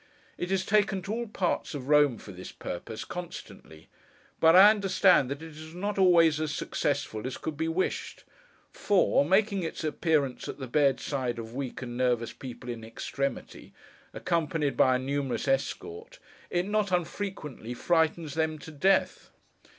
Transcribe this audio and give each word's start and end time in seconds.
It 0.35 0.51
is 0.51 0.65
taken 0.65 1.03
to 1.03 1.13
all 1.13 1.27
parts 1.27 1.75
of 1.75 1.87
Rome 1.87 2.17
for 2.17 2.31
this 2.31 2.51
purpose, 2.51 3.05
constantly; 3.05 3.87
but, 4.39 4.55
I 4.55 4.71
understand 4.71 5.29
that 5.29 5.43
it 5.43 5.55
is 5.55 5.75
not 5.75 5.99
always 5.99 6.41
as 6.41 6.51
successful 6.51 7.27
as 7.27 7.37
could 7.37 7.55
be 7.55 7.67
wished; 7.67 8.23
for, 8.71 9.23
making 9.23 9.61
its 9.61 9.83
appearance 9.83 10.47
at 10.47 10.57
the 10.57 10.65
bedside 10.65 11.37
of 11.37 11.53
weak 11.53 11.83
and 11.83 11.97
nervous 11.97 12.33
people 12.33 12.71
in 12.71 12.83
extremity, 12.83 13.73
accompanied 14.11 14.75
by 14.75 14.95
a 14.95 14.97
numerous 14.97 15.47
escort, 15.47 16.17
it 16.49 16.67
not 16.67 16.91
unfrequently 16.91 17.75
frightens 17.75 18.33
them 18.33 18.57
to 18.57 18.71
death. 18.71 19.29